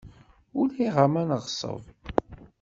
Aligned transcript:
Ulayɣer 0.59 1.07
ma 1.13 1.23
neɣṣeb. 1.29 1.83